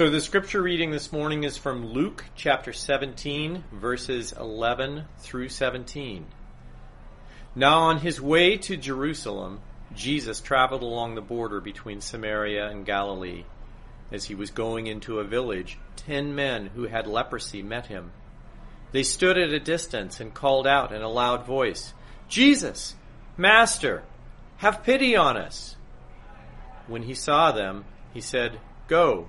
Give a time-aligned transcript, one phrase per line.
[0.00, 6.24] So the scripture reading this morning is from Luke chapter 17, verses 11 through 17.
[7.54, 9.60] Now on his way to Jerusalem,
[9.94, 13.44] Jesus traveled along the border between Samaria and Galilee.
[14.10, 18.10] As he was going into a village, ten men who had leprosy met him.
[18.92, 21.92] They stood at a distance and called out in a loud voice,
[22.26, 22.94] Jesus,
[23.36, 24.02] Master,
[24.56, 25.76] have pity on us.
[26.86, 29.28] When he saw them, he said, Go,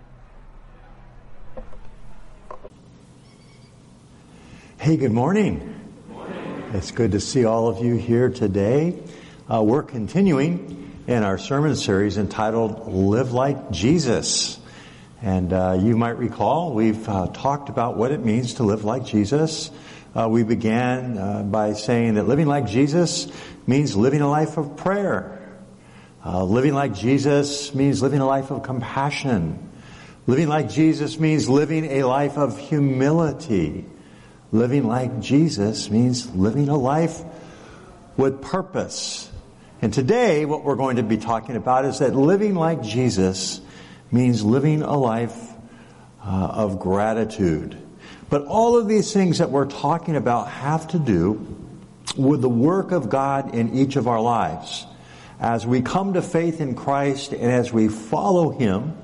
[4.81, 5.59] Hey, good morning.
[5.59, 6.71] good morning.
[6.73, 8.97] It's good to see all of you here today.
[9.47, 14.59] Uh, we're continuing in our sermon series entitled Live Like Jesus.
[15.21, 19.05] And uh, you might recall we've uh, talked about what it means to live like
[19.05, 19.69] Jesus.
[20.15, 23.27] Uh, we began uh, by saying that living like Jesus
[23.67, 25.47] means living a life of prayer.
[26.25, 29.59] Uh, living like Jesus means living a life of compassion.
[30.25, 33.85] Living like Jesus means living a life of humility.
[34.51, 37.21] Living like Jesus means living a life
[38.17, 39.31] with purpose.
[39.81, 43.61] And today, what we're going to be talking about is that living like Jesus
[44.11, 45.37] means living a life
[46.23, 47.77] uh, of gratitude.
[48.29, 51.57] But all of these things that we're talking about have to do
[52.15, 54.85] with the work of God in each of our lives.
[55.39, 58.95] As we come to faith in Christ and as we follow Him,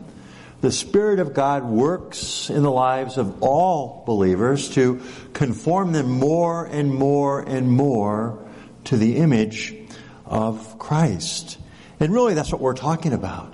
[0.62, 5.02] the Spirit of God works in the lives of all believers to
[5.34, 8.40] conform them more and more and more
[8.86, 9.76] to the image
[10.26, 11.60] of Christ.
[12.00, 13.54] And really that's what we're talking about.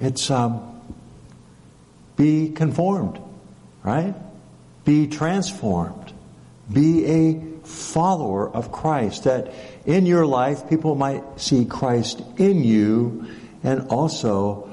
[0.00, 0.80] It's, um,
[2.16, 3.20] be conformed,
[3.82, 4.14] right?
[4.84, 6.12] Be transformed.
[6.72, 9.24] Be a follower of Christ.
[9.24, 9.52] That
[9.86, 13.26] in your life, people might see Christ in you
[13.62, 14.69] and also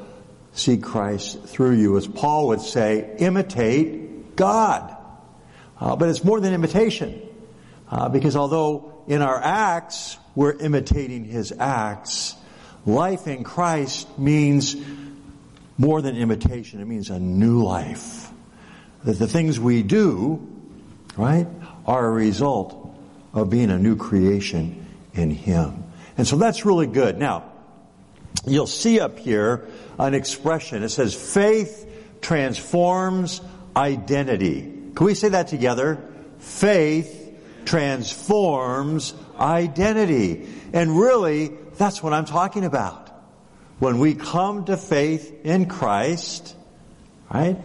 [0.58, 1.98] see Christ through you.
[1.98, 4.96] As Paul would say, imitate God.
[5.80, 7.22] Uh, but it's more than imitation.
[7.90, 12.36] Uh, because although in our acts, we're imitating his acts,
[12.86, 14.76] life in Christ means
[15.78, 16.82] more than imitation.
[16.82, 18.32] It means a new life.
[19.04, 20.46] That the things we do,
[21.16, 21.48] right,
[21.86, 22.96] are a result
[23.34, 25.84] of being a new creation in Him.
[26.18, 27.18] And so that's really good.
[27.18, 27.52] Now,
[28.46, 29.68] you'll see up here
[29.98, 30.84] an expression.
[30.84, 31.86] It says, faith
[32.22, 33.42] transforms
[33.76, 34.62] identity.
[34.96, 36.04] Can we say that together?
[36.40, 37.24] Faith
[37.66, 40.48] transforms identity.
[40.74, 43.10] And really, that's what I'm talking about.
[43.80, 46.56] When we come to faith in Christ,
[47.32, 47.58] right,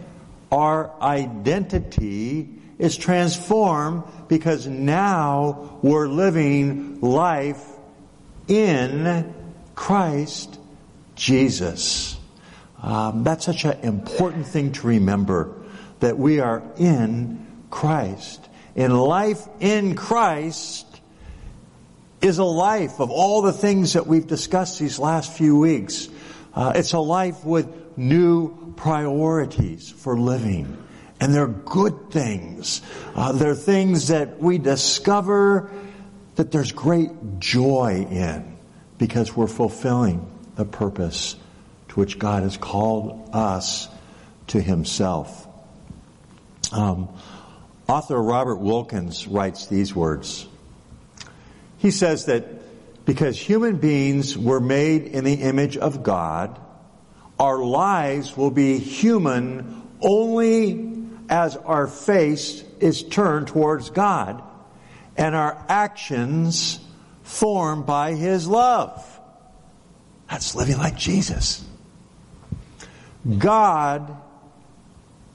[0.51, 7.63] our identity is transformed because now we're living life
[8.47, 9.33] in
[9.73, 10.59] Christ
[11.15, 12.17] Jesus.
[12.81, 15.55] Um, that's such an important thing to remember
[15.99, 18.49] that we are in Christ.
[18.75, 20.85] And life in Christ
[22.21, 26.09] is a life of all the things that we've discussed these last few weeks.
[26.53, 30.77] Uh, it's a life with new priorities for living.
[31.19, 32.81] And they're good things.
[33.15, 35.71] Uh, they're things that we discover
[36.35, 38.57] that there's great joy in
[38.97, 41.35] because we're fulfilling the purpose
[41.89, 43.87] to which God has called us
[44.47, 45.47] to Himself.
[46.71, 47.09] Um,
[47.87, 50.47] author Robert Wilkins writes these words.
[51.77, 56.59] He says that because human beings were made in the image of God,
[57.39, 60.93] our lives will be human only
[61.29, 64.41] as our face is turned towards God
[65.17, 66.79] and our actions
[67.23, 69.12] formed by His love.
[70.33, 71.63] That's living like Jesus.
[73.37, 74.17] God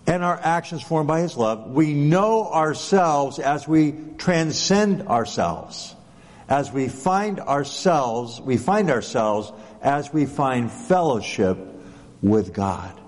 [0.09, 5.95] and our actions formed by His love, we know ourselves as we transcend ourselves
[6.49, 9.53] as we find ourselves, we find ourselves
[9.83, 11.59] as we find fellowship
[12.21, 12.99] with God.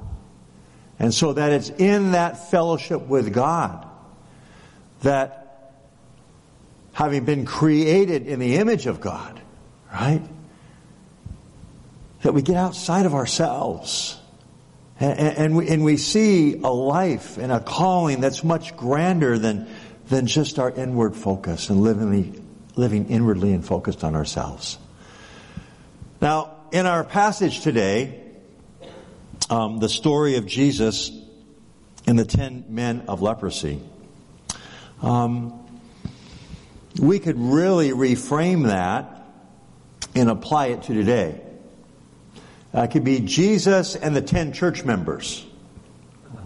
[1.00, 3.84] And so that it's in that fellowship with God
[5.02, 5.72] that
[6.92, 9.40] having been created in the image of God,
[9.92, 10.22] right?
[12.22, 14.18] That we get outside of ourselves.
[14.98, 19.66] And, and, we, and we see a life and a calling that's much grander than,
[20.08, 22.46] than just our inward focus and living,
[22.76, 24.78] living inwardly and focused on ourselves.
[26.20, 28.20] Now, in our passage today,
[29.48, 31.10] um, the story of Jesus
[32.06, 33.80] and the ten men of leprosy,
[35.00, 35.66] um,
[37.00, 39.24] we could really reframe that
[40.14, 41.40] and apply it to today.
[42.74, 45.44] Uh, it could be Jesus and the ten church members.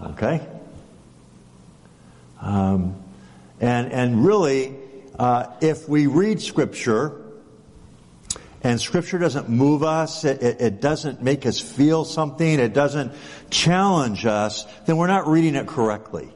[0.05, 0.47] Okay?
[2.41, 3.03] Um,
[3.61, 4.77] and, and really,
[5.19, 7.21] uh, if we read Scripture,
[8.63, 13.13] and Scripture doesn't move us, it, it, it doesn't make us feel something, it doesn't
[13.51, 16.31] challenge us, then we're not reading it correctly.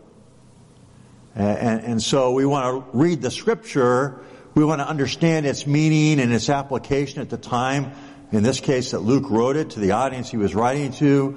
[1.34, 4.20] And, and, so we want to read the scripture,
[4.54, 7.92] we want to understand its meaning and its application at the time.
[8.30, 11.36] In this case that Luke wrote it to the audience he was writing to.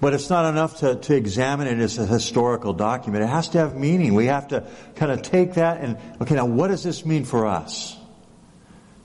[0.00, 3.24] But it's not enough to, to examine it as a historical document.
[3.24, 4.14] It has to have meaning.
[4.14, 7.46] We have to kind of take that and, okay, now what does this mean for
[7.46, 7.96] us?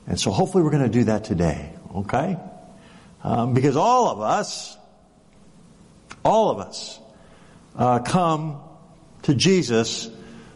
[0.05, 2.37] And so hopefully we're going to do that today, okay?
[3.23, 4.77] Um, because all of us,
[6.23, 6.99] all of us,
[7.75, 8.61] uh, come
[9.23, 10.11] to Jesus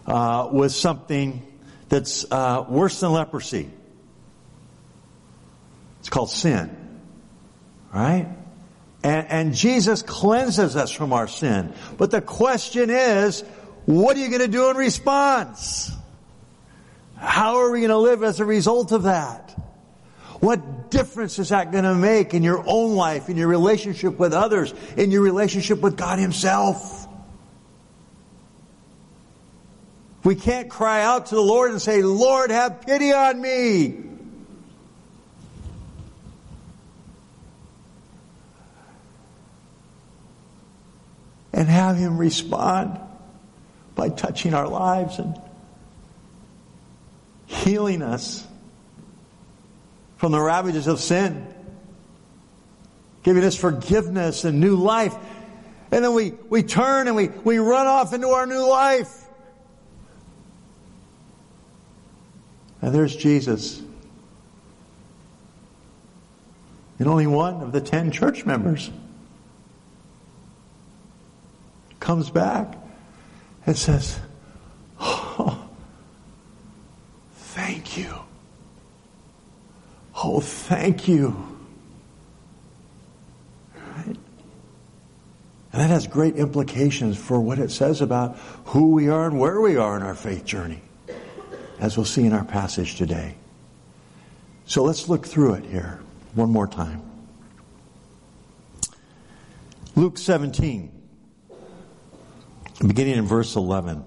[0.05, 1.41] uh, with something
[1.89, 3.71] that's uh, worse than leprosy.
[6.07, 6.73] It's called sin.
[7.93, 8.29] Right?
[9.03, 11.73] And, and Jesus cleanses us from our sin.
[11.97, 13.41] But the question is,
[13.85, 15.91] what are you going to do in response?
[17.17, 19.51] How are we going to live as a result of that?
[20.39, 24.31] What difference is that going to make in your own life, in your relationship with
[24.31, 27.05] others, in your relationship with God Himself?
[30.23, 34.16] We can't cry out to the Lord and say, Lord, have pity on me.
[41.57, 42.99] And have Him respond
[43.95, 45.35] by touching our lives and
[47.47, 48.45] healing us
[50.17, 51.51] from the ravages of sin,
[53.23, 55.15] giving us forgiveness and new life.
[55.89, 59.25] And then we, we turn and we, we run off into our new life.
[62.83, 63.81] And there's Jesus.
[66.99, 68.91] And only one of the ten church members
[72.07, 72.73] comes back
[73.65, 74.17] and says,
[74.97, 75.67] Oh,
[77.33, 78.15] thank you.
[80.15, 81.35] Oh, thank you.
[83.85, 84.17] And
[85.73, 88.37] that has great implications for what it says about
[88.67, 90.81] who we are and where we are in our faith journey
[91.77, 93.35] as we'll see in our passage today.
[94.65, 95.99] So let's look through it here
[96.35, 97.01] one more time.
[99.97, 100.96] Luke 17,
[102.85, 104.03] beginning in verse 11.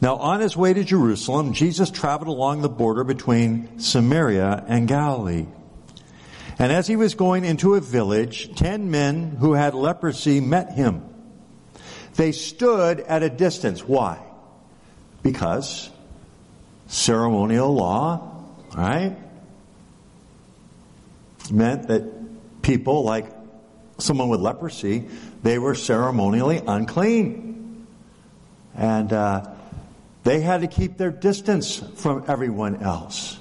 [0.00, 5.46] Now, on his way to Jerusalem, Jesus traveled along the border between Samaria and Galilee.
[6.58, 11.02] And as he was going into a village, ten men who had leprosy met him.
[12.14, 13.82] They stood at a distance.
[13.82, 14.18] Why?
[15.22, 15.90] Because
[16.86, 19.16] ceremonial law, right?
[21.50, 23.26] Meant that people like
[23.98, 25.08] someone with leprosy,
[25.46, 27.86] they were ceremonially unclean.
[28.74, 29.50] And uh,
[30.24, 33.38] they had to keep their distance from everyone else.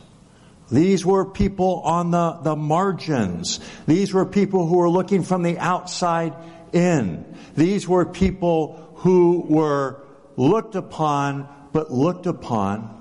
[0.71, 3.59] These were people on the, the margins.
[3.87, 6.33] These were people who were looking from the outside
[6.73, 7.25] in.
[7.55, 10.01] These were people who were
[10.37, 12.95] looked upon, but looked upon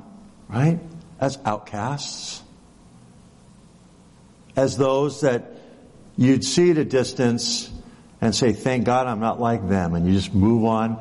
[0.48, 0.78] right?
[1.20, 2.42] As outcasts.
[4.56, 5.50] As those that
[6.16, 7.70] you'd see at a distance
[8.24, 9.94] and say, thank God I'm not like them.
[9.94, 10.98] And you just move on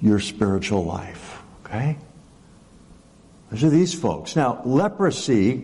[0.00, 1.42] your spiritual life.
[1.64, 1.98] Okay?
[3.50, 4.36] Those are these folks.
[4.36, 5.54] Now, leprosy,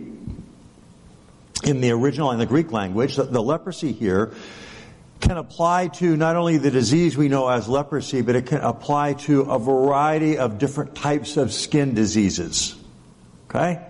[1.62, 4.32] in the original, in the Greek language, the, the leprosy here
[5.20, 9.12] can apply to not only the disease we know as leprosy, but it can apply
[9.12, 12.74] to a variety of different types of skin diseases.
[13.48, 13.80] Okay?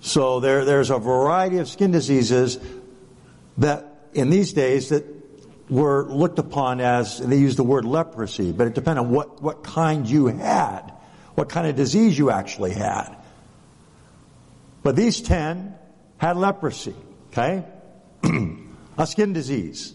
[0.00, 2.58] So there, there's a variety of skin diseases
[3.58, 5.04] that in these days that
[5.68, 9.62] were looked upon as, they used the word leprosy, but it depended on what, what
[9.62, 10.92] kind you had,
[11.34, 13.16] what kind of disease you actually had.
[14.82, 15.74] But these ten
[16.18, 16.94] had leprosy,
[17.32, 17.64] okay?
[18.98, 19.94] a skin disease.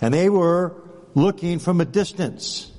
[0.00, 0.82] And they were
[1.14, 2.70] looking from a distance.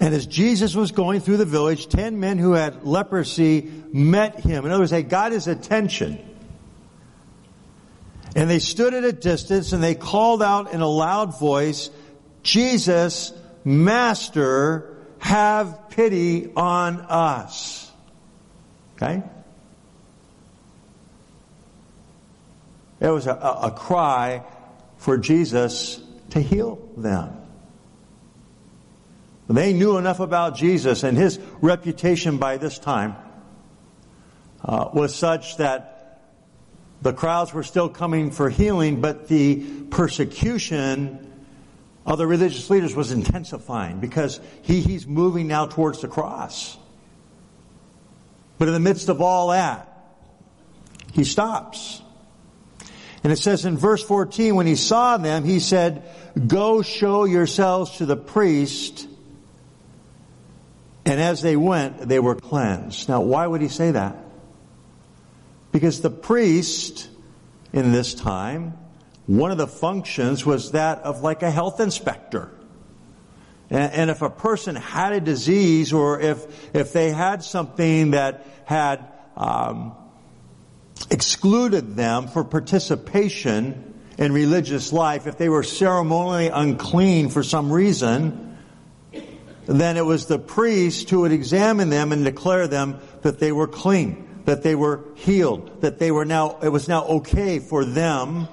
[0.00, 4.66] And as Jesus was going through the village, ten men who had leprosy met him.
[4.66, 6.18] In other words, they got his attention.
[8.34, 11.90] And they stood at a distance and they called out in a loud voice,
[12.42, 13.32] Jesus,
[13.64, 17.90] Master, have pity on us.
[18.96, 19.22] Okay?
[23.00, 24.42] It was a, a, cry
[24.96, 26.00] for Jesus
[26.30, 27.36] to heal them.
[29.48, 33.16] They knew enough about Jesus and his reputation by this time
[34.64, 35.93] uh, was such that
[37.04, 41.30] the crowds were still coming for healing, but the persecution
[42.06, 46.78] of the religious leaders was intensifying because he, he's moving now towards the cross.
[48.56, 49.86] But in the midst of all that,
[51.12, 52.00] he stops.
[53.22, 56.04] And it says in verse 14, when he saw them, he said,
[56.46, 59.06] go show yourselves to the priest.
[61.04, 63.10] And as they went, they were cleansed.
[63.10, 64.23] Now, why would he say that?
[65.74, 67.08] Because the priest
[67.72, 68.78] in this time,
[69.26, 72.52] one of the functions was that of like a health inspector.
[73.70, 78.46] And, and if a person had a disease or if, if they had something that
[78.66, 79.04] had,
[79.36, 79.96] um,
[81.10, 88.56] excluded them for participation in religious life, if they were ceremonially unclean for some reason,
[89.66, 93.66] then it was the priest who would examine them and declare them that they were
[93.66, 98.46] clean, that they were healed, that they were now, it was now okay for them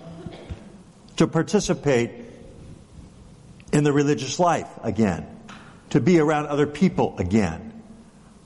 [1.18, 2.12] to participate
[3.74, 5.26] in the religious life again,
[5.90, 7.84] to be around other people again.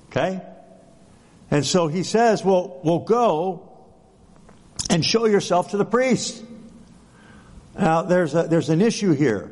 [0.09, 0.41] Okay?
[1.51, 3.69] And so he says, well, we'll go
[4.89, 6.43] and show yourself to the priest.
[7.77, 9.51] Now, there's a, there's an issue here.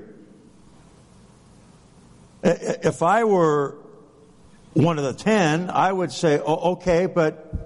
[2.41, 3.75] If I were
[4.73, 7.62] one of the ten, I would say, oh, okay, but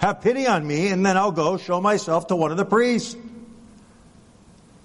[0.00, 3.16] have pity on me and then I'll go show myself to one of the priests.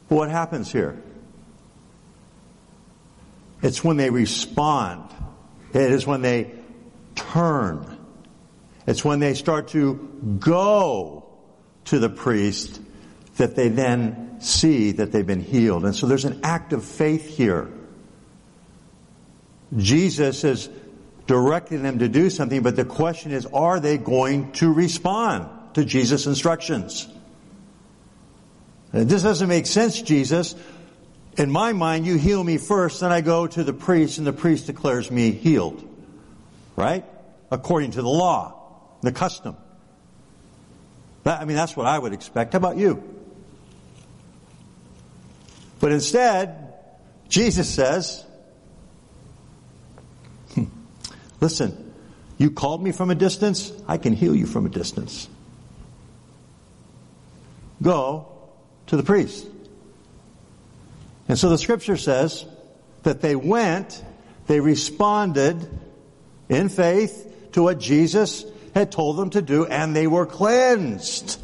[0.10, 1.02] What happens here?
[3.62, 5.10] It's when they respond.
[5.74, 6.52] It is when they
[7.16, 7.98] turn.
[8.86, 9.96] It's when they start to
[10.40, 11.26] go
[11.86, 12.82] to the priest
[13.38, 15.86] that they then see that they've been healed.
[15.86, 17.72] And so there's an act of faith here.
[19.78, 20.70] Jesus is
[21.28, 25.84] directing them to do something, but the question is, are they going to respond to
[25.84, 27.08] Jesus' instructions?
[28.92, 30.56] This doesn't make sense, Jesus.
[31.38, 34.34] In my mind, you heal me first, then I go to the priest, and the
[34.34, 35.84] priest declares me healed.
[36.76, 37.06] Right?
[37.52, 39.58] According to the law, the custom.
[41.24, 42.54] That, I mean, that's what I would expect.
[42.54, 43.04] How about you?
[45.80, 46.74] But instead,
[47.28, 48.25] Jesus says,
[51.42, 51.94] listen,
[52.38, 55.30] you called me from a distance, I can heal you from a distance.
[57.82, 58.28] Go
[58.88, 59.48] to the priest.
[61.28, 62.46] And so the scripture says
[63.04, 64.04] that they went,
[64.48, 65.68] they responded
[66.50, 71.40] in faith to what Jesus had told them to do, and they were cleansed.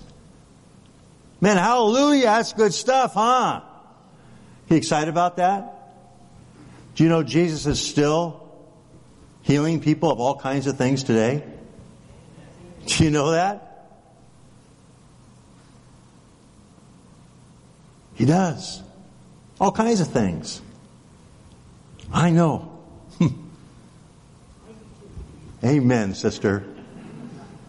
[1.39, 3.61] Man, hallelujah, that's good stuff, huh?
[4.69, 5.95] You excited about that?
[6.95, 8.40] Do you know Jesus is still
[9.51, 11.43] healing people of all kinds of things today?
[12.85, 13.99] Do you know that?
[18.13, 18.81] He does.
[19.59, 20.61] All kinds of things.
[22.13, 22.79] I know.
[25.63, 26.63] Amen, sister.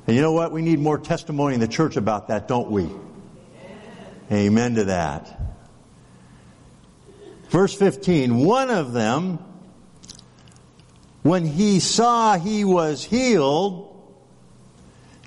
[0.06, 0.52] And you know what?
[0.52, 2.88] We need more testimony in the church about that, don't we?
[4.30, 5.36] Amen to that.
[7.48, 9.40] Verse 15, one of them,
[11.22, 13.88] when he saw he was healed,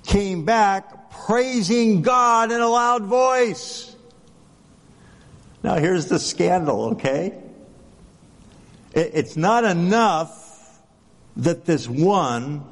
[0.04, 3.96] came back praising God in a loud voice.
[5.64, 7.42] Now here's the scandal, okay?
[8.94, 10.80] It's not enough
[11.38, 12.64] that this one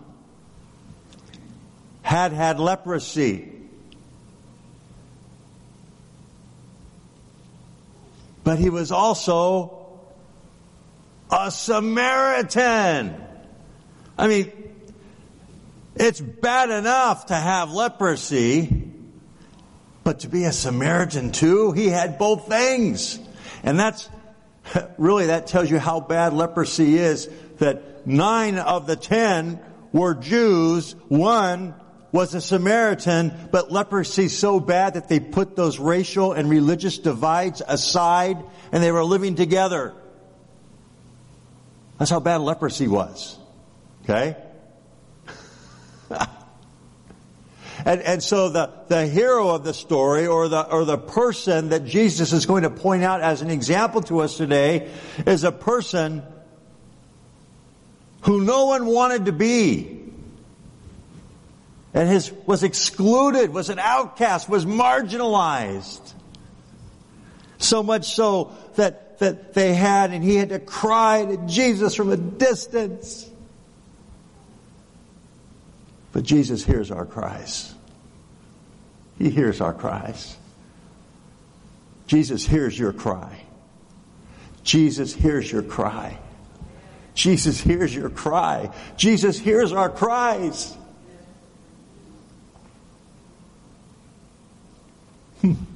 [2.02, 3.52] had had leprosy.
[8.44, 9.83] But he was also
[11.34, 13.16] a Samaritan.
[14.18, 14.52] I mean,
[15.96, 18.92] it's bad enough to have leprosy,
[20.04, 23.20] but to be a Samaritan too, he had both things.
[23.64, 24.10] And that's,
[24.98, 29.60] really that tells you how bad leprosy is, that nine of the ten
[29.92, 31.74] were Jews, one
[32.12, 37.64] was a Samaritan, but leprosy so bad that they put those racial and religious divides
[37.68, 38.38] aside
[38.72, 39.96] and they were living together.
[41.98, 43.38] That's how bad leprosy was.
[44.04, 44.36] Okay?
[47.86, 51.86] and, and so the, the hero of the story or the, or the person that
[51.86, 54.92] Jesus is going to point out as an example to us today
[55.26, 56.24] is a person
[58.24, 60.00] who no one wanted to be.
[61.94, 66.14] And his, was excluded, was an outcast, was marginalized.
[67.60, 72.12] So much so that, that they had, and he had to cry to Jesus from
[72.12, 73.30] a distance.
[76.12, 77.74] But Jesus hears our cries.
[79.18, 80.38] He hears our cries.
[82.08, 83.44] Jesus hears your cry.
[84.64, 86.20] Jesus hears your cry.
[87.16, 88.74] Jesus hears your cry.
[88.98, 90.76] Jesus hears our cries.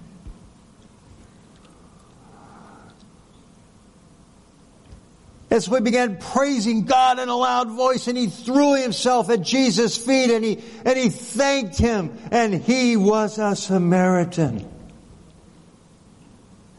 [5.49, 9.41] And so he began praising God in a loud voice and he threw himself at
[9.41, 14.67] Jesus' feet and he, and he thanked him and he was a Samaritan.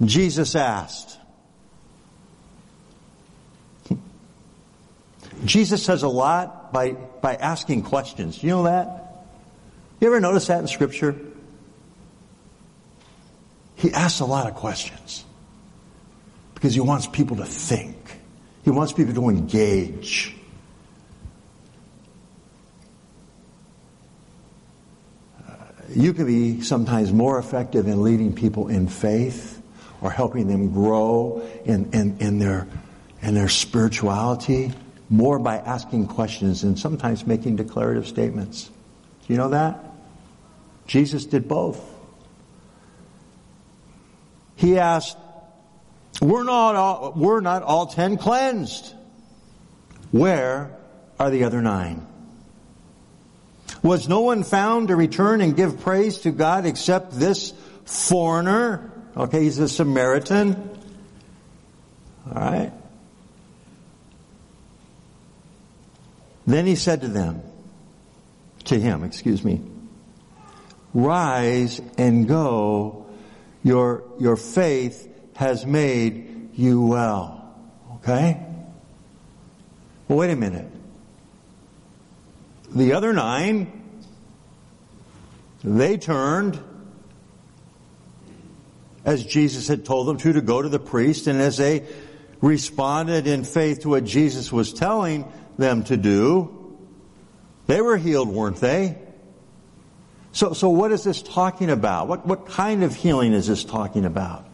[0.04, 1.18] Jesus asked,
[5.44, 8.42] Jesus says a lot by, by asking questions.
[8.42, 9.26] You know that?
[10.00, 11.16] You ever notice that in scripture?
[13.76, 15.24] He asks a lot of questions
[16.54, 17.96] because he wants people to think.
[18.68, 20.36] He wants people to engage.
[25.40, 25.54] Uh,
[25.88, 29.62] you can be sometimes more effective in leading people in faith
[30.02, 32.68] or helping them grow in, in, in, their,
[33.22, 34.74] in their spirituality
[35.08, 38.66] more by asking questions and sometimes making declarative statements.
[39.26, 39.82] Do you know that?
[40.86, 41.82] Jesus did both.
[44.56, 45.16] He asked,
[46.20, 48.94] we're not all, we're not all ten cleansed.
[50.10, 50.76] Where
[51.18, 52.06] are the other nine?
[53.82, 57.52] Was no one found to return and give praise to God except this
[57.84, 58.90] foreigner?
[59.16, 60.70] Okay, he's a Samaritan.
[62.26, 62.72] Alright.
[66.46, 67.42] Then he said to them,
[68.64, 69.60] to him, excuse me,
[70.94, 73.06] rise and go.
[73.62, 77.54] Your, your faith has made you well.
[77.94, 78.44] Okay?
[80.08, 80.66] Well, wait a minute.
[82.74, 84.00] The other nine,
[85.62, 86.58] they turned
[89.04, 91.86] as Jesus had told them to, to go to the priest, and as they
[92.40, 95.24] responded in faith to what Jesus was telling
[95.56, 96.76] them to do,
[97.68, 98.98] they were healed, weren't they?
[100.32, 102.08] So, so what is this talking about?
[102.08, 104.47] What, what kind of healing is this talking about?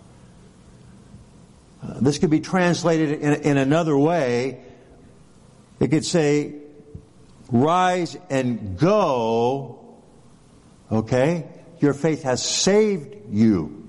[2.00, 4.60] This could be translated in, in another way.
[5.80, 6.54] It could say,
[7.50, 9.96] rise and go.
[10.90, 11.46] Okay?
[11.80, 13.80] Your faith has saved you.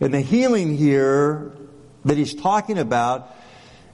[0.00, 1.52] And the healing here
[2.04, 3.36] that he's talking about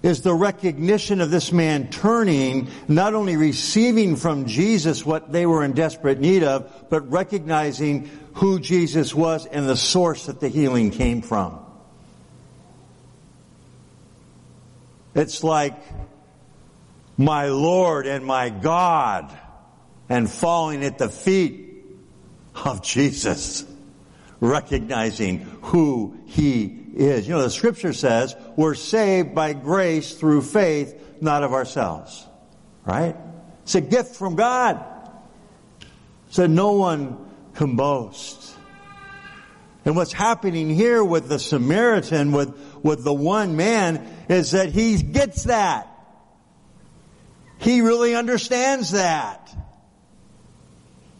[0.02, 5.64] is the recognition of this man turning, not only receiving from Jesus what they were
[5.64, 10.90] in desperate need of, but recognizing who Jesus was and the source that the healing
[10.92, 11.65] came from.
[15.16, 15.74] It's like
[17.16, 19.36] my Lord and my God
[20.10, 21.84] and falling at the feet
[22.54, 23.64] of Jesus,
[24.40, 27.26] recognizing who He is.
[27.26, 32.26] You know, the scripture says we're saved by grace through faith, not of ourselves.
[32.84, 33.16] Right?
[33.62, 34.84] It's a gift from God.
[36.28, 37.16] So no one
[37.54, 38.45] can boast.
[39.86, 45.00] And what's happening here with the Samaritan, with, with the one man, is that he
[45.00, 45.88] gets that.
[47.58, 49.54] He really understands that.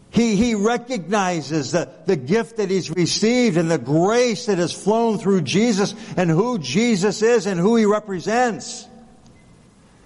[0.09, 5.17] He, he recognizes the, the gift that he's received and the grace that has flown
[5.17, 8.85] through Jesus and who Jesus is and who he represents.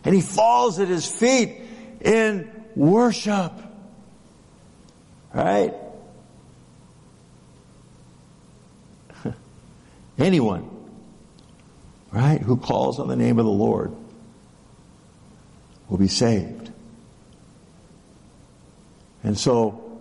[0.04, 1.62] And he falls at his feet
[2.00, 3.54] in worship.
[5.34, 5.74] Right?
[10.22, 10.70] Anyone
[12.12, 13.96] right, who calls on the name of the Lord
[15.90, 16.72] will be saved.
[19.24, 20.00] And so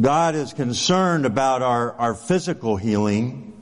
[0.00, 3.52] God is concerned about our, our physical healing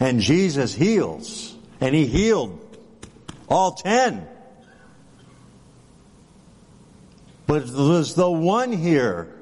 [0.00, 2.58] and Jesus heals and he healed
[3.48, 4.26] all ten.
[7.46, 9.32] But there's the one here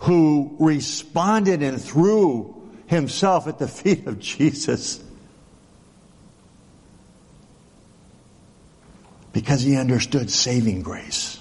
[0.00, 2.63] who responded and threw
[2.94, 5.02] himself at the feet of Jesus.
[9.32, 11.40] Because he understood saving grace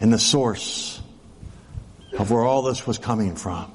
[0.00, 1.00] and the source
[2.18, 3.72] of where all this was coming from.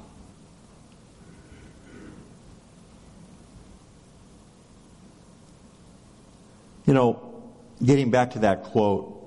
[6.86, 7.42] You know,
[7.82, 9.18] getting back to that quote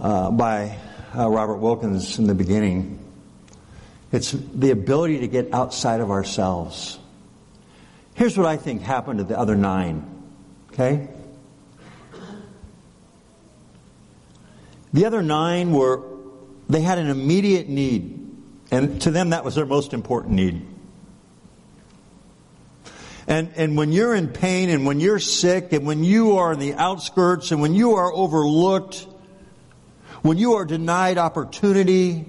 [0.00, 0.78] uh, by
[1.16, 2.98] uh, Robert Wilkins in the beginning,
[4.12, 6.98] it's the ability to get outside of ourselves.
[8.14, 10.04] Here's what I think happened to the other nine.
[10.72, 11.08] Okay?
[14.92, 16.02] The other nine were,
[16.68, 18.22] they had an immediate need.
[18.70, 20.66] And to them, that was their most important need.
[23.28, 26.58] And, and when you're in pain and when you're sick and when you are in
[26.58, 29.06] the outskirts and when you are overlooked,
[30.22, 32.24] when you are denied opportunity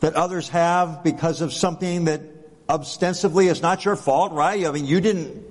[0.00, 2.22] that others have because of something that
[2.68, 4.66] ostensibly is not your fault, right?
[4.66, 5.44] I mean, you didn't,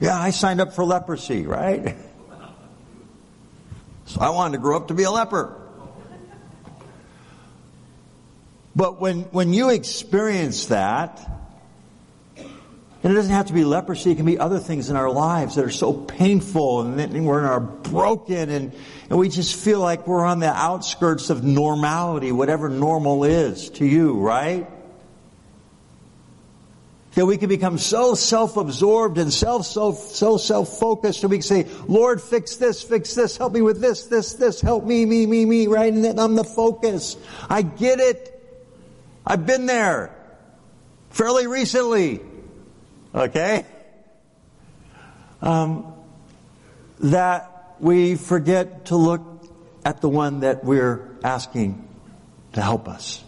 [0.00, 1.96] yeah, I signed up for leprosy, right?
[4.08, 5.60] So I wanted to grow up to be a leper.
[8.76, 11.28] But when, when you experience that,
[13.06, 15.54] and it doesn't have to be leprosy, it can be other things in our lives
[15.54, 18.74] that are so painful and we're in our broken and,
[19.08, 23.86] and we just feel like we're on the outskirts of normality, whatever normal is to
[23.86, 24.68] you, right?
[27.14, 31.66] that we can become so self-absorbed and self, so, so self-focused and we can say,
[31.86, 35.44] Lord, fix this, fix this, help me with this, this, this, help me, me, me,
[35.44, 35.92] me, right?
[35.92, 37.16] And then I'm the focus.
[37.48, 38.32] I get it.
[39.24, 40.12] I've been there
[41.10, 42.20] fairly recently.
[43.16, 43.64] Okay?
[45.40, 45.94] Um,
[47.00, 49.22] that we forget to look
[49.84, 51.88] at the one that we're asking
[52.52, 53.24] to help us.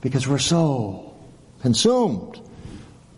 [0.00, 1.14] Because we're so
[1.60, 2.40] consumed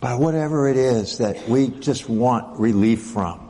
[0.00, 3.48] by whatever it is that we just want relief from.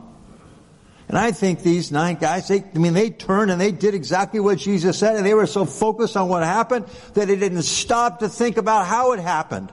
[1.09, 4.39] And I think these nine guys, they, I mean, they turned and they did exactly
[4.39, 8.19] what Jesus said and they were so focused on what happened that they didn't stop
[8.19, 9.71] to think about how it happened.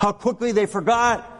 [0.00, 1.37] How quickly they forgot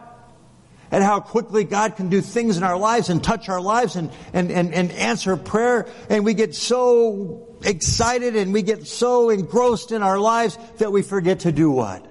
[0.91, 4.11] and how quickly God can do things in our lives and touch our lives and,
[4.33, 5.87] and, and, and answer prayer.
[6.09, 11.01] And we get so excited and we get so engrossed in our lives that we
[11.01, 12.05] forget to do what?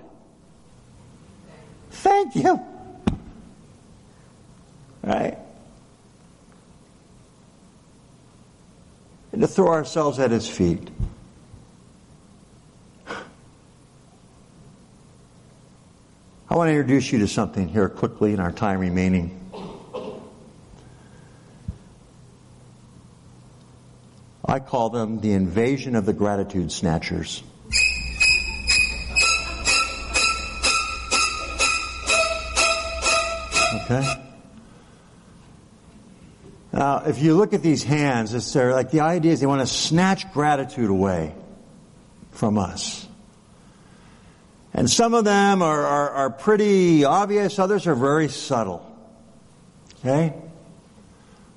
[1.90, 2.60] Thank you.
[5.02, 5.38] Right?
[9.32, 10.90] And to throw ourselves at his feet.
[16.58, 19.34] Want to introduce you to something here quickly in our time remaining.
[24.44, 27.44] I call them the invasion of the gratitude snatchers.
[33.84, 34.24] Okay?
[36.72, 39.66] Now, if you look at these hands, it's like the idea is they want to
[39.66, 41.34] snatch gratitude away
[42.32, 43.07] from us.
[44.78, 48.86] And some of them are, are, are pretty obvious, others are very subtle.
[49.98, 50.32] Okay?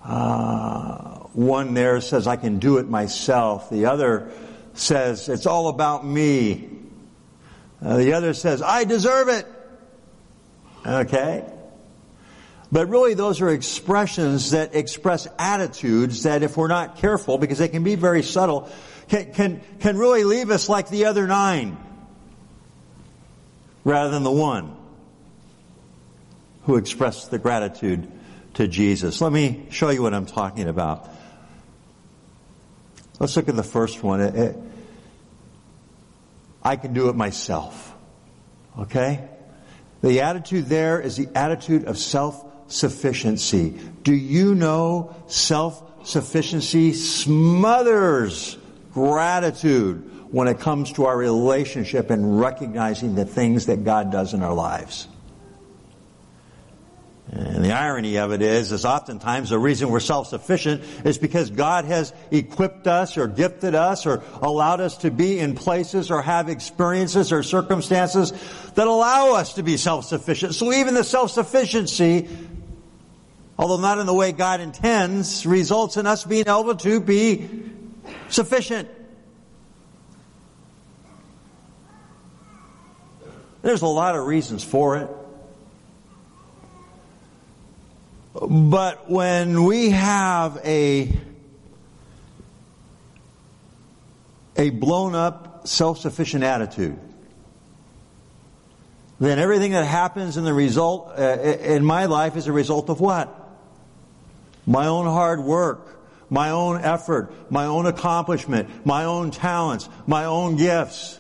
[0.04, 3.70] Uh, one there says, I can do it myself.
[3.70, 4.32] The other
[4.74, 6.68] says, it's all about me.
[7.80, 9.46] Uh, the other says, I deserve it.
[10.84, 11.46] Okay?
[12.72, 17.68] But really those are expressions that express attitudes that if we're not careful, because they
[17.68, 18.68] can be very subtle,
[19.10, 21.78] can, can, can really leave us like the other nine
[23.84, 24.76] rather than the one
[26.64, 28.12] who expressed the gratitude
[28.54, 29.22] to Jesus.
[29.22, 31.10] Let me show you what I'm talking about.
[33.20, 34.22] Let's look at the first one.
[34.22, 34.58] It, it,
[36.64, 37.96] I can do it myself.
[38.78, 39.28] Okay?
[40.02, 43.72] The attitude there is the attitude of self sufficiency.
[44.04, 48.58] Do you know self-sufficiency smothers
[48.94, 54.42] gratitude when it comes to our relationship and recognizing the things that God does in
[54.42, 55.08] our lives?
[57.32, 61.86] And the irony of it is, is oftentimes the reason we're self-sufficient is because God
[61.86, 66.50] has equipped us or gifted us or allowed us to be in places or have
[66.50, 68.34] experiences or circumstances
[68.76, 70.56] that allow us to be self-sufficient.
[70.56, 72.28] So even the self-sufficiency
[73.62, 77.48] although not in the way God intends, results in us being able to be
[78.28, 78.90] sufficient.
[83.62, 85.10] There's a lot of reasons for it.
[88.34, 91.12] But when we have a
[94.56, 97.00] a blown up, self-sufficient attitude,
[99.20, 103.00] then everything that happens in the result, uh, in my life is a result of
[103.00, 103.30] what?
[104.66, 110.56] My own hard work, my own effort, my own accomplishment, my own talents, my own
[110.56, 111.20] gifts.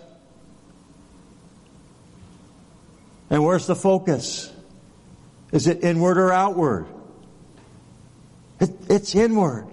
[3.32, 4.52] And where's the focus?
[5.54, 6.86] Is it inward or outward?
[8.60, 9.68] It, it's inward.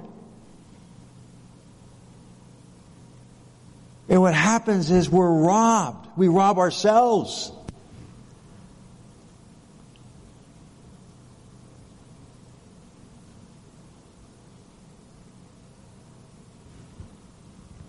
[4.08, 6.08] And what happens is we're robbed.
[6.16, 7.50] We rob ourselves.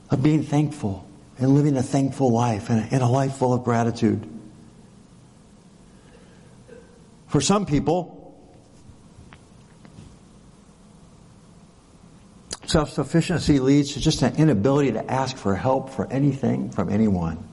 [0.10, 4.39] Of being thankful and living a thankful life and a, a life full of gratitude.
[7.30, 8.20] For some people,
[12.70, 17.44] Self sufficiency leads to just an inability to ask for help for anything from anyone.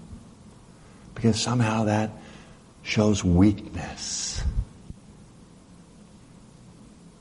[1.15, 2.11] Because somehow that
[2.83, 4.43] shows weakness.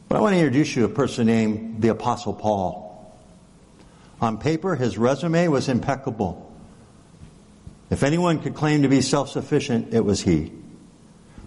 [0.09, 3.15] But I want to introduce you to a person named the Apostle Paul.
[4.19, 6.53] On paper, his resume was impeccable.
[7.89, 10.51] If anyone could claim to be self-sufficient, it was he.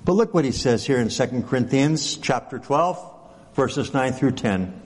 [0.08, 2.98] But look what he says here in 2 Corinthians chapter 12,
[3.52, 4.80] verses 9 through 10.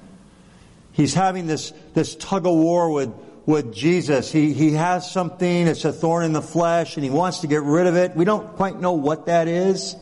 [0.91, 3.15] He's having this, this tug of war with,
[3.47, 4.33] with Jesus.
[4.33, 7.63] He, he has something, it's a thorn in the flesh, and he wants to get
[7.63, 8.17] rid of it.
[8.17, 9.95] We don't quite know what that is.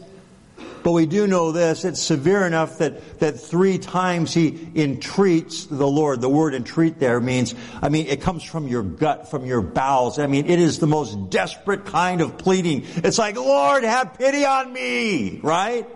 [0.82, 5.86] But we do know this, it's severe enough that, that three times he entreats the
[5.86, 6.20] Lord.
[6.20, 10.18] The word entreat there means, I mean, it comes from your gut, from your bowels.
[10.18, 12.86] I mean, it is the most desperate kind of pleading.
[12.96, 15.86] It's like, Lord, have pity on me, right?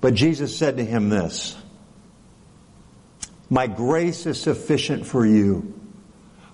[0.00, 1.56] But Jesus said to him this,
[3.50, 5.74] My grace is sufficient for you,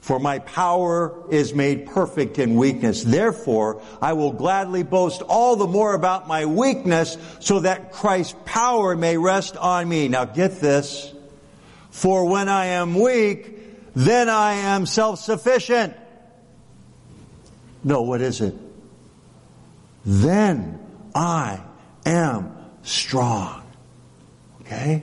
[0.04, 3.02] for my power is made perfect in weakness.
[3.02, 8.94] Therefore, I will gladly boast all the more about my weakness so that Christ's power
[8.96, 10.08] may rest on me.
[10.08, 11.10] Now get this.
[11.88, 15.96] For when I am weak, then I am self-sufficient.
[17.82, 18.54] No, what is it?
[20.04, 21.62] Then I
[22.04, 23.62] am strong.
[24.60, 25.02] Okay?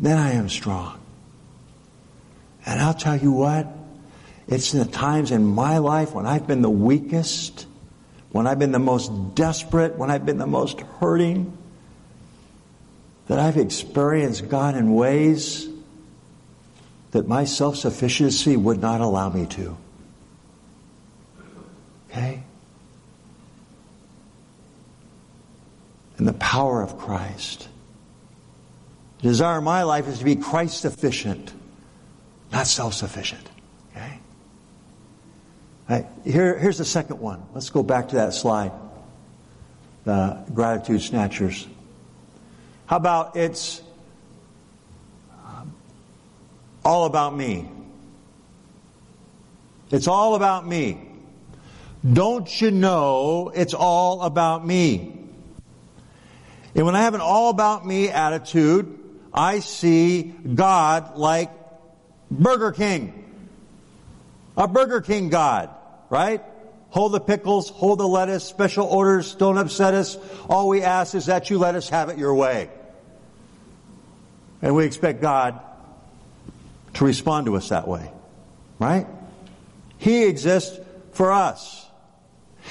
[0.00, 1.01] Then I am strong.
[2.64, 3.66] And I'll tell you what,
[4.46, 7.66] it's in the times in my life when I've been the weakest,
[8.30, 11.56] when I've been the most desperate, when I've been the most hurting,
[13.26, 15.68] that I've experienced God in ways
[17.12, 19.76] that my self-sufficiency would not allow me to.
[22.10, 22.42] Okay?
[26.22, 27.68] and the power of Christ.
[29.22, 31.52] The desire of my life is to be Christ sufficient,
[32.52, 33.48] not self sufficient.
[33.90, 34.18] Okay?
[35.88, 37.42] Right, here, here's the second one.
[37.54, 38.72] Let's go back to that slide.
[40.04, 41.66] The gratitude snatchers.
[42.86, 43.80] How about it's
[45.44, 45.72] um,
[46.84, 47.68] all about me?
[49.90, 51.08] It's all about me.
[52.10, 55.18] Don't you know it's all about me?
[56.74, 58.98] And when I have an all about me attitude,
[59.32, 61.50] I see God like
[62.32, 63.18] Burger King.
[64.56, 65.70] A Burger King God,
[66.10, 66.42] right?
[66.90, 70.18] Hold the pickles, hold the lettuce, special orders, don't upset us.
[70.48, 72.70] All we ask is that you let us have it your way.
[74.60, 75.60] And we expect God
[76.94, 78.10] to respond to us that way.
[78.78, 79.06] Right?
[79.98, 80.78] He exists
[81.12, 81.86] for us.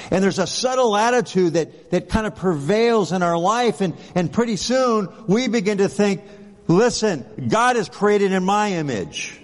[0.09, 4.31] And there's a subtle attitude that, that kind of prevails in our life and, and
[4.31, 6.21] pretty soon we begin to think,
[6.67, 9.40] listen, God is created in my image.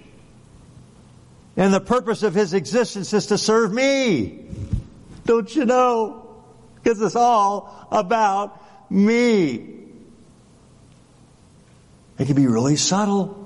[1.58, 4.46] And the purpose of His existence is to serve me.
[5.26, 6.44] Don't you know?
[6.76, 9.74] Because it's all about me.
[12.20, 13.44] It can be really subtle.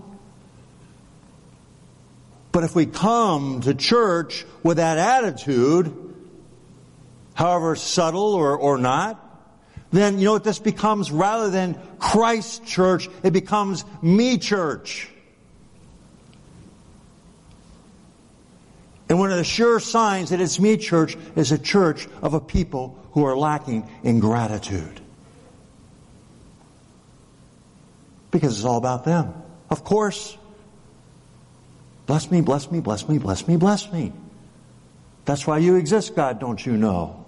[2.52, 6.14] But if we come to church with that attitude,
[7.34, 9.28] however subtle or, or not,
[9.92, 11.12] then you know what this becomes?
[11.12, 15.11] Rather than Christ church, it becomes me church.
[19.12, 22.40] And one of the sure signs that it's me church is a church of a
[22.40, 25.02] people who are lacking in gratitude.
[28.32, 29.34] Because it's all about them.
[29.70, 30.38] Of course.
[32.06, 34.14] Bless me, bless me, bless me, bless me, bless me.
[35.26, 37.26] That's why you exist, God, don't you know?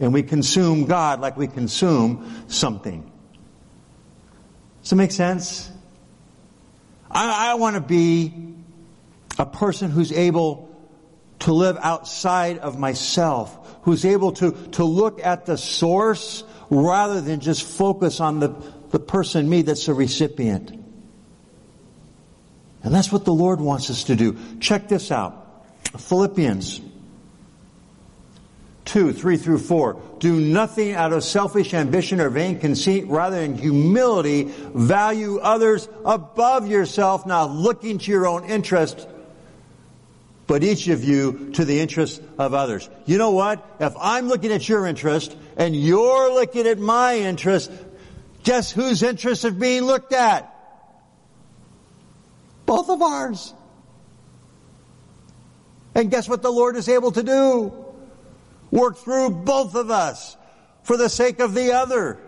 [0.00, 3.08] And we consume God like we consume something.
[4.80, 5.70] Does that make sense?
[7.08, 8.56] I, I want to be
[9.38, 10.68] a person who's able
[11.40, 17.40] to live outside of myself, who's able to, to look at the source rather than
[17.40, 18.54] just focus on the,
[18.90, 20.70] the person, me, that's the recipient.
[22.84, 24.36] And that's what the Lord wants us to do.
[24.60, 25.66] Check this out.
[25.98, 26.80] Philippians
[28.84, 30.00] 2, 3 through 4.
[30.18, 36.66] Do nothing out of selfish ambition or vain conceit, rather in humility value others above
[36.66, 39.06] yourself, not looking to your own interest,
[40.46, 42.88] but each of you to the interest of others.
[43.06, 43.64] You know what?
[43.80, 47.70] If I'm looking at your interest and you're looking at my interest,
[48.42, 50.48] guess whose interests are being looked at?
[52.66, 53.54] Both of ours.
[55.94, 57.72] And guess what the Lord is able to do?
[58.70, 60.36] Work through both of us
[60.82, 62.18] for the sake of the other.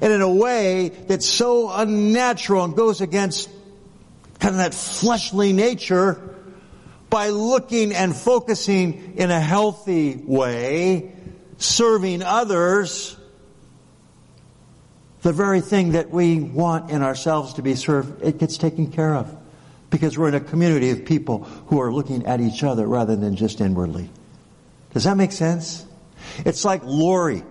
[0.00, 3.48] And in a way that's so unnatural and goes against
[4.40, 6.33] kind of that fleshly nature,
[7.14, 11.12] by looking and focusing in a healthy way,
[11.58, 13.16] serving others,
[15.22, 19.14] the very thing that we want in ourselves to be served, it gets taken care
[19.14, 19.32] of.
[19.90, 23.36] Because we're in a community of people who are looking at each other rather than
[23.36, 24.10] just inwardly.
[24.92, 25.86] Does that make sense?
[26.38, 27.44] It's like Lori.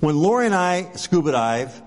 [0.00, 1.82] When Lori and I scuba dive,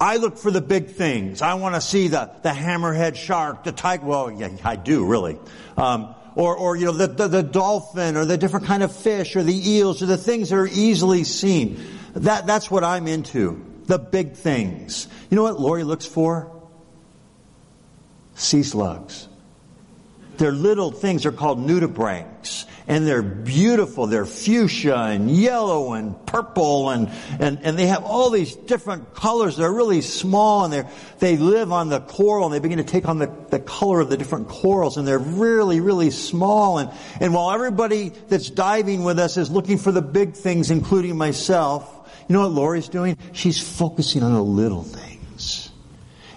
[0.00, 1.42] I look for the big things.
[1.42, 4.06] I want to see the, the hammerhead shark, the tiger.
[4.06, 5.38] Well, yeah, I do really.
[5.76, 9.36] Um, or, or you know, the, the, the dolphin, or the different kind of fish,
[9.36, 11.78] or the eels, or the things that are easily seen.
[12.14, 13.62] That that's what I'm into.
[13.86, 15.06] The big things.
[15.28, 16.50] You know what Lori looks for?
[18.36, 19.28] Sea slugs.
[20.38, 21.24] They're little things.
[21.24, 24.08] They're called nudibranchs and they're beautiful.
[24.08, 29.56] They're fuchsia and yellow and purple and, and, and they have all these different colors.
[29.56, 30.84] They're really small and they
[31.20, 34.10] they live on the coral and they begin to take on the, the color of
[34.10, 36.78] the different corals and they're really, really small.
[36.78, 41.16] And, and while everybody that's diving with us is looking for the big things, including
[41.16, 41.88] myself,
[42.28, 43.16] you know what Lori's doing?
[43.30, 45.09] She's focusing on the little things.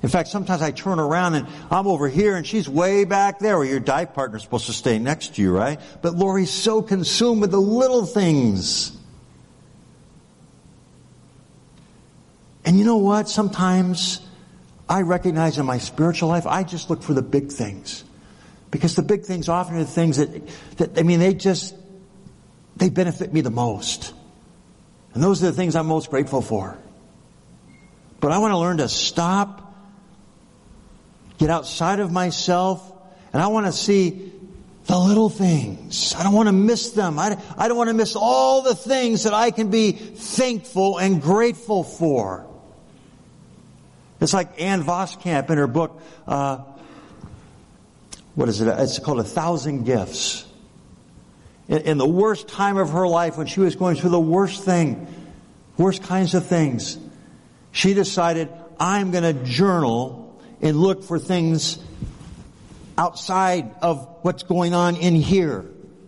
[0.03, 3.57] In fact, sometimes I turn around and I'm over here and she's way back there
[3.57, 5.79] where your dive partner's supposed to stay next to you, right?
[6.01, 8.91] But Lori's so consumed with the little things.
[12.65, 13.29] And you know what?
[13.29, 14.19] Sometimes
[14.89, 18.03] I recognize in my spiritual life, I just look for the big things.
[18.71, 21.75] Because the big things often are the things that, that, I mean, they just,
[22.75, 24.13] they benefit me the most.
[25.13, 26.77] And those are the things I'm most grateful for.
[28.19, 29.62] But I want to learn to stop
[31.37, 32.91] get outside of myself,
[33.31, 34.31] and I want to see
[34.85, 36.13] the little things.
[36.15, 37.17] I don't want to miss them.
[37.17, 41.21] I, I don't want to miss all the things that I can be thankful and
[41.21, 42.45] grateful for.
[44.19, 46.63] It's like Ann Voskamp in her book, uh,
[48.35, 48.67] what is it?
[48.67, 50.45] It's called A Thousand Gifts.
[51.67, 54.63] In, in the worst time of her life, when she was going through the worst
[54.63, 55.07] thing,
[55.77, 56.97] worst kinds of things,
[57.71, 60.22] she decided, I'm going to journal
[60.63, 61.77] and look for things
[62.97, 65.65] outside of what's going on in here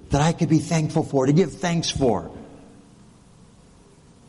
[0.09, 2.31] that I could be thankful for, to give thanks for.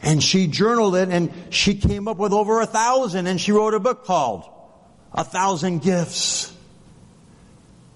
[0.02, 3.74] And she journaled it and she came up with over a thousand and she wrote
[3.74, 4.44] a book called
[5.12, 6.52] A Thousand Gifts.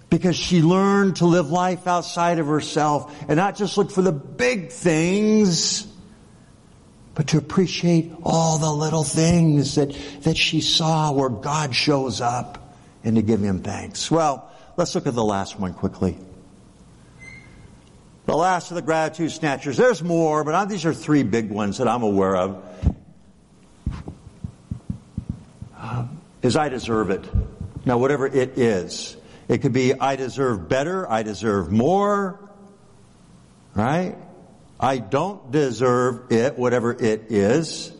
[0.09, 4.13] Because she learned to live life outside of herself and not just look for the
[4.13, 5.87] big things,
[7.21, 12.75] but to appreciate all the little things that, that she saw where God shows up
[13.05, 14.11] and to give him thanks.
[14.11, 16.17] Well, let's look at the last one quickly.
[18.25, 19.77] The last of the gratitude snatchers.
[19.77, 22.65] There's more, but these are three big ones that I'm aware of.
[25.77, 26.07] Uh,
[26.41, 27.29] is I deserve it.
[27.85, 29.15] Now, whatever it is.
[29.47, 32.41] It could be I deserve better, I deserve more,
[33.75, 34.17] right?
[34.81, 37.93] I don't deserve it, whatever it is.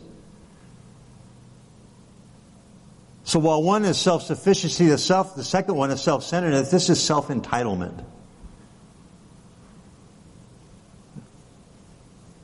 [3.23, 8.03] So while one is self-sufficiency, the self, the second one is self-centeredness, this is self-entitlement.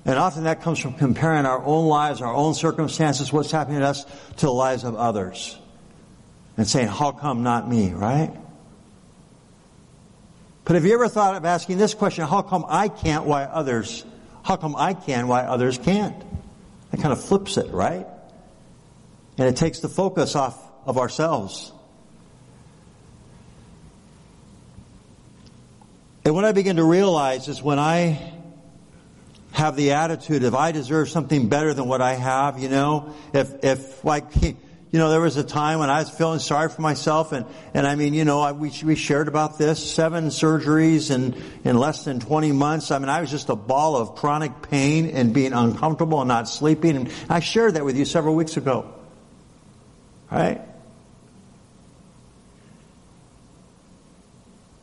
[0.05, 3.87] And often that comes from comparing our own lives, our own circumstances, what's happening to
[3.87, 4.05] us,
[4.37, 5.57] to the lives of others.
[6.55, 8.31] And saying, how come not me, right?
[10.63, 14.05] But have you ever thought of asking this question, how come I can't, why others
[14.47, 16.17] how come I can, why others can't?
[16.91, 18.07] That kind of flips it, right?
[19.37, 21.73] And it takes the focus off of ourselves.
[26.23, 28.31] And what I begin to realize is when I
[29.51, 33.65] have the attitude of I deserve something better than what I have, you know, if,
[33.65, 34.27] if like,
[34.91, 37.85] you know, there was a time when I was feeling sorry for myself and, and
[37.85, 41.35] I mean, you know, I, we, we shared about this, seven surgeries in,
[41.65, 42.89] in less than 20 months.
[42.91, 46.47] I mean, I was just a ball of chronic pain and being uncomfortable and not
[46.47, 46.95] sleeping.
[46.95, 48.93] And I shared that with you several weeks ago.
[50.31, 50.61] Right?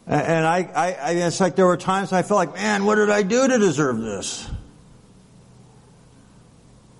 [0.06, 3.08] And I, I, I, it's like there were times I felt like, man, what did
[3.08, 4.46] I do to deserve this?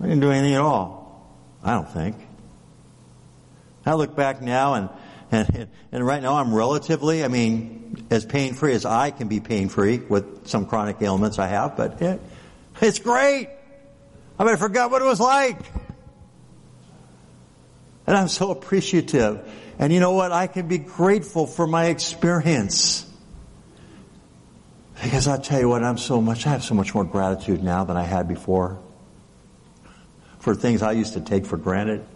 [0.01, 1.29] I didn't do anything at all.
[1.63, 2.17] I don't think.
[3.87, 4.89] I look back now and,
[5.31, 9.41] and, and right now I'm relatively, I mean, as pain free as I can be
[9.41, 12.21] pain free with some chronic ailments I have, but it,
[12.81, 13.49] it's great.
[14.39, 15.59] I mean, I forgot what it was like.
[18.07, 19.49] And I'm so appreciative.
[19.79, 20.33] And you know what?
[20.33, 23.11] I can be grateful for my experience.
[25.03, 27.85] Because I tell you what, I'm so much, I have so much more gratitude now
[27.85, 28.79] than I had before
[30.39, 32.07] for things I used to take for granted.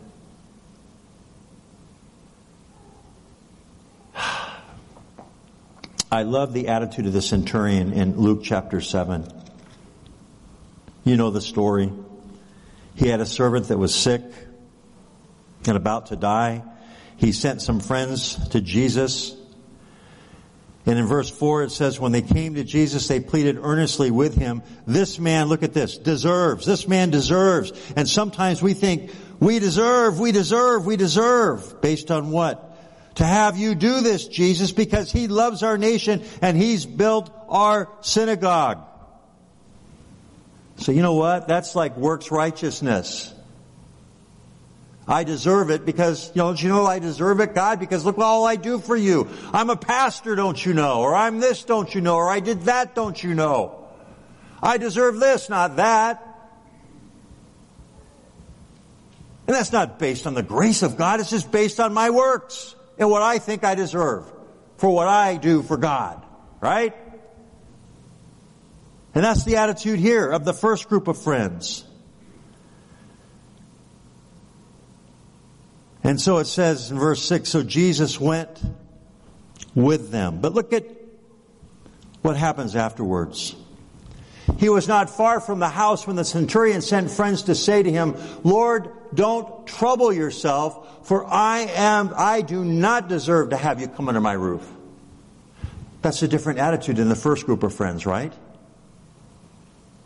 [6.11, 9.31] I love the attitude of the centurion in Luke chapter 7.
[11.05, 11.93] You know the story.
[12.95, 14.23] He had a servant that was sick
[15.67, 16.63] and about to die.
[17.19, 19.37] He sent some friends to Jesus.
[20.87, 24.35] And in verse 4 it says, when they came to Jesus, they pleaded earnestly with
[24.35, 27.73] him, this man, look at this, deserves, this man deserves.
[27.97, 31.83] And sometimes we think, we deserve, we deserve, we deserve.
[31.83, 32.68] Based on what?
[33.19, 37.89] To have you do this, Jesus, because He loves our nation and He's built our
[38.01, 38.79] synagogue.
[40.77, 41.49] So you know what?
[41.49, 43.35] That's like works righteousness.
[45.09, 47.81] I deserve it because, you know, you know I deserve it, God?
[47.81, 49.29] Because look all I do for you.
[49.53, 51.01] I'm a pastor, don't you know?
[51.01, 52.17] Or I'm this, don't you know?
[52.17, 53.89] Or I did that, don't you know?
[54.63, 56.23] I deserve this, not that.
[59.49, 62.77] And that's not based on the grace of God, it's just based on my works
[62.99, 64.31] and what I think I deserve
[64.77, 66.25] for what I do for God.
[66.61, 66.95] Right?
[69.15, 71.85] And that's the attitude here of the first group of friends.
[76.05, 78.61] And so it says in verse 6, so Jesus went
[79.75, 80.41] with them.
[80.41, 80.87] But look at
[82.23, 83.55] what happens afterwards.
[84.59, 87.91] He was not far from the house when the centurion sent friends to say to
[87.91, 93.89] him, Lord, don't trouble yourself, for I am, I do not deserve to have you
[93.89, 94.67] come under my roof.
[96.03, 98.33] That's a different attitude than the first group of friends, right?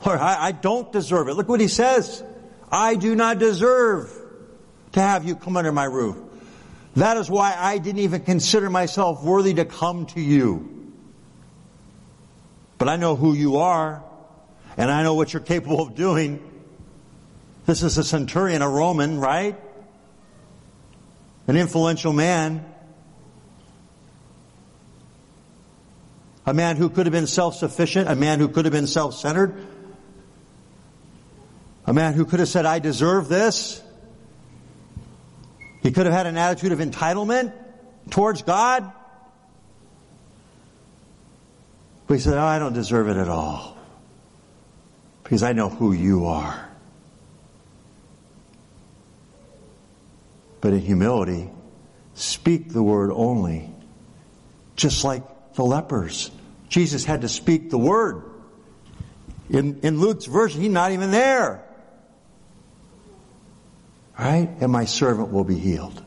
[0.04, 1.34] Lord, I, I don't deserve it.
[1.34, 2.22] Look what he says.
[2.70, 4.10] I do not deserve
[4.92, 6.16] to have you come under my roof.
[6.96, 10.92] That is why I didn't even consider myself worthy to come to you.
[12.78, 14.02] But I know who you are,
[14.76, 16.51] and I know what you're capable of doing.
[17.64, 19.56] This is a centurion, a Roman, right?
[21.46, 22.64] An influential man.
[26.44, 29.54] A man who could have been self-sufficient, a man who could have been self-centered,
[31.86, 33.80] a man who could have said, I deserve this.
[35.82, 37.52] He could have had an attitude of entitlement
[38.10, 38.92] towards God.
[42.06, 43.76] But he said, oh, I don't deserve it at all.
[45.22, 46.71] Because I know who you are.
[50.62, 51.50] But in humility,
[52.14, 53.68] speak the word only.
[54.76, 56.30] Just like the lepers.
[56.70, 58.22] Jesus had to speak the word.
[59.50, 61.62] In, in Luke's version, he's not even there.
[64.18, 64.48] Right?
[64.60, 66.02] And my servant will be healed.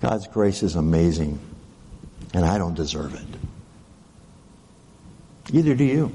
[0.00, 1.38] God's grace is amazing,
[2.34, 3.49] and I don't deserve it.
[5.52, 6.12] Neither do you.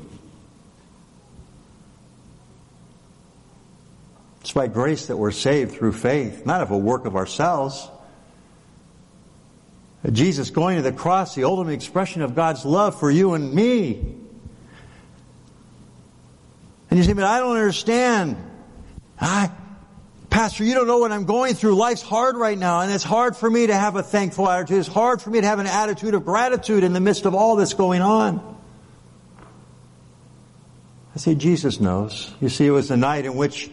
[4.41, 7.89] It's by grace that we're saved through faith, not of a work of ourselves.
[10.11, 14.15] Jesus going to the cross, the ultimate expression of God's love for you and me.
[16.91, 18.37] And you say, but I don't understand.
[19.19, 19.49] I,
[20.29, 21.75] Pastor, you don't know what I'm going through.
[21.75, 24.77] Life's hard right now, and it's hard for me to have a thankful attitude.
[24.77, 27.55] It's hard for me to have an attitude of gratitude in the midst of all
[27.55, 28.54] that's going on.
[31.15, 32.29] I say, Jesus knows.
[32.41, 33.71] You see, it was the night in which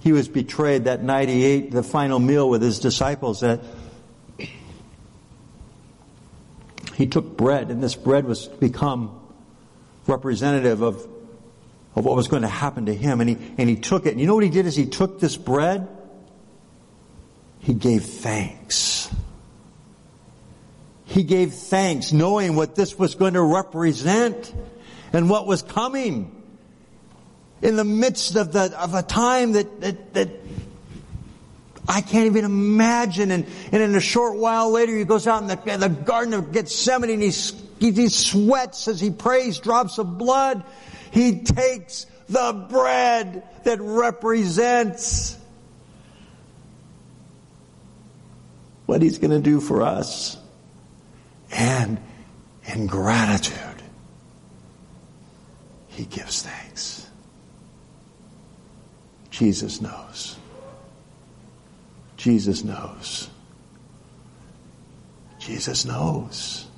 [0.00, 3.60] he was betrayed, that night he ate the final meal with his disciples, that
[6.96, 9.20] he took bread, and this bread was become
[10.08, 10.96] representative of,
[11.94, 13.20] of what was going to happen to him.
[13.20, 14.10] And he, and he took it.
[14.10, 15.88] And you know what he did as he took this bread?
[17.60, 19.08] He gave thanks.
[21.04, 24.52] He gave thanks knowing what this was going to represent.
[25.12, 26.43] and what was coming
[27.64, 30.28] in the midst of the, of a time that, that, that
[31.88, 33.30] I can't even imagine.
[33.30, 36.34] And, and in a short while later, he goes out in the, in the Garden
[36.34, 37.32] of Gethsemane and he,
[37.80, 40.62] he sweats as he prays drops of blood.
[41.10, 45.38] He takes the bread that represents
[48.84, 50.36] what he's going to do for us.
[51.50, 51.98] And
[52.66, 53.82] in gratitude,
[55.88, 57.03] he gives thanks.
[59.34, 60.36] Jesus knows.
[62.16, 63.28] Jesus knows.
[65.40, 66.68] Jesus knows.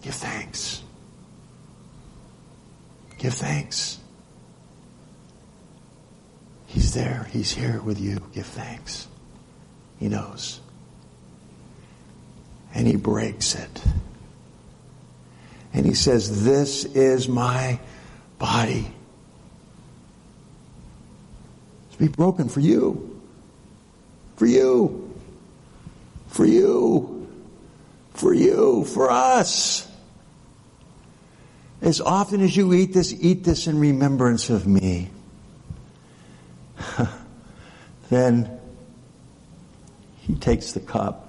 [0.00, 0.84] Give thanks.
[3.18, 3.98] Give thanks.
[6.66, 7.26] He's there.
[7.32, 8.20] He's here with you.
[8.32, 9.08] Give thanks.
[9.98, 10.60] He knows.
[12.72, 13.82] And he breaks it.
[15.72, 17.80] And he says, This is my
[18.38, 18.86] body
[21.94, 23.20] to be broken for you.
[24.36, 25.14] For you.
[26.28, 27.28] For you.
[28.14, 28.84] For you.
[28.84, 29.88] For us.
[31.80, 35.10] As often as you eat this, eat this in remembrance of me.
[38.10, 38.58] then
[40.18, 41.28] he takes the cup.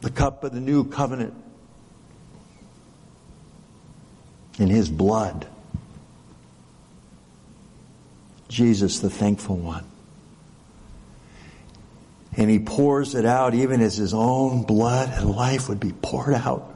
[0.00, 1.34] The cup of the new covenant.
[4.58, 5.46] In his blood.
[8.48, 9.84] Jesus, the thankful one.
[12.36, 16.34] And he pours it out even as his own blood and life would be poured
[16.34, 16.74] out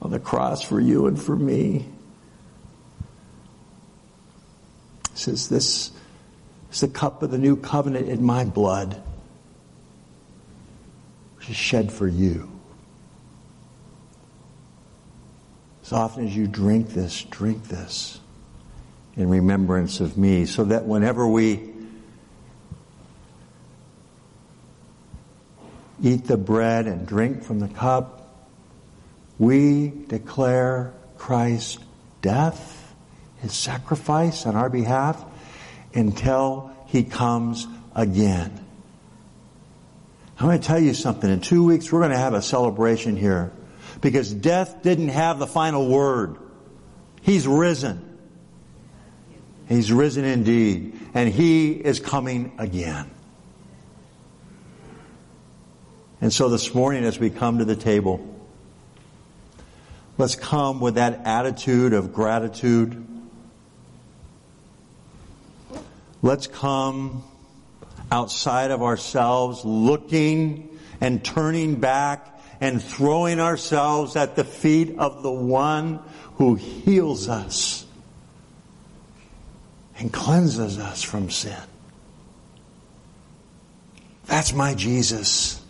[0.00, 1.86] on the cross for you and for me.
[5.12, 5.90] He says, This
[6.70, 9.00] is the cup of the new covenant in my blood,
[11.36, 12.53] which is shed for you.
[15.84, 18.18] As often as you drink this, drink this
[19.16, 21.60] in remembrance of me, so that whenever we
[26.02, 28.48] eat the bread and drink from the cup,
[29.38, 31.78] we declare Christ's
[32.22, 32.94] death,
[33.42, 35.22] his sacrifice on our behalf,
[35.92, 38.64] until he comes again.
[40.38, 41.30] I'm going to tell you something.
[41.30, 43.52] In two weeks, we're going to have a celebration here
[44.04, 46.36] because death didn't have the final word.
[47.22, 48.18] He's risen.
[49.66, 53.10] He's risen indeed, and He is coming again.
[56.20, 58.20] And so this morning, as we come to the table,
[60.18, 63.06] let's come with that attitude of gratitude.
[66.20, 67.24] Let's come
[68.12, 72.33] outside of ourselves, looking and turning back
[72.64, 76.00] and throwing ourselves at the feet of the one
[76.36, 77.84] who heals us
[79.98, 81.60] and cleanses us from sin.
[84.24, 85.62] That's my Jesus.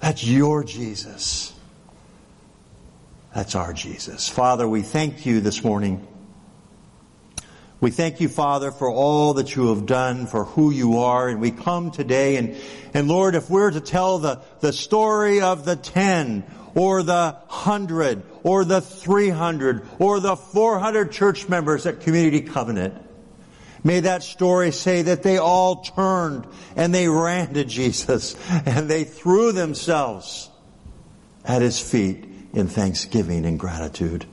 [0.00, 1.54] That's your Jesus.
[3.34, 4.28] That's our Jesus.
[4.28, 6.06] Father, we thank you this morning.
[7.80, 11.40] We thank you, Father, for all that you have done, for who you are, and
[11.40, 12.56] we come today and,
[12.92, 18.22] and Lord, if we're to tell the, the story of the ten, or the hundred,
[18.42, 22.94] or the 300, or the 400 church members at Community Covenant.
[23.82, 29.04] May that story say that they all turned and they ran to Jesus and they
[29.04, 30.50] threw themselves
[31.44, 34.26] at his feet in thanksgiving and gratitude.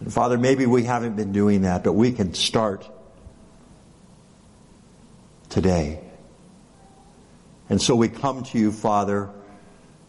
[0.00, 2.88] And Father, maybe we haven't been doing that, but we can start
[5.48, 6.00] today.
[7.68, 9.30] And so we come to you, Father,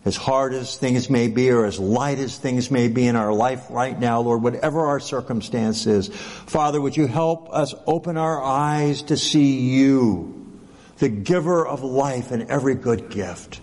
[0.05, 3.33] as hard as things may be or as light as things may be in our
[3.33, 8.41] life right now, Lord, whatever our circumstance is, Father, would you help us open our
[8.41, 10.59] eyes to see you,
[10.99, 13.59] the giver of life and every good gift.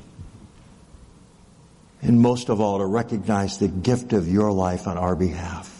[2.02, 5.73] And most of all, to recognize the gift of your life on our behalf.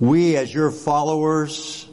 [0.00, 1.86] We, as your followers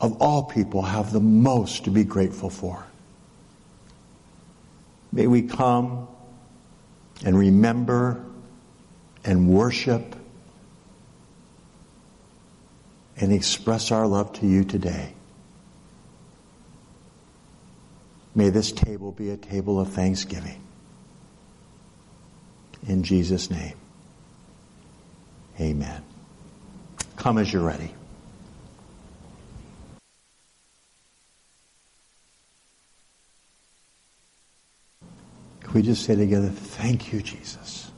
[0.00, 2.86] of all people, have the most to be grateful for.
[5.12, 6.06] May we come
[7.24, 8.24] and remember
[9.24, 10.14] and worship
[13.16, 15.14] and express our love to you today.
[18.34, 20.62] May this table be a table of thanksgiving.
[22.86, 23.74] In Jesus' name,
[25.60, 26.02] amen.
[27.16, 27.92] Come as you're ready.
[35.76, 37.90] we just say together, Thank you, Jesus.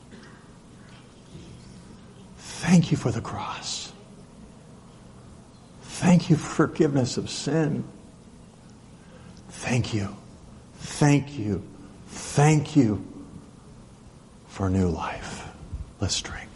[2.37, 3.93] Thank you for the cross.
[5.83, 7.85] Thank you for forgiveness of sin.
[9.47, 10.13] Thank you.
[10.75, 11.63] Thank you.
[12.07, 13.01] Thank you
[14.47, 15.47] for new life.
[16.01, 16.48] Let's drink.